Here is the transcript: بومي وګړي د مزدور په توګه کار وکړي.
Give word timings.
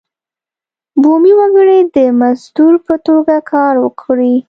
بومي 1.01 1.33
وګړي 1.39 1.79
د 1.95 1.97
مزدور 2.21 2.73
په 2.85 2.95
توګه 3.07 3.35
کار 3.51 3.73
وکړي. 3.83 4.33